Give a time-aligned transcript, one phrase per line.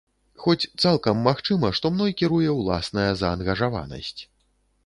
[0.43, 4.21] Хоць, цалкам магчыма, што мной кіруе ўласная заангажаванасць.